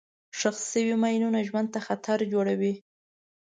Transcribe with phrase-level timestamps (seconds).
[0.39, 2.73] ښخ شوي ماینونه ژوند ته خطر جوړوي.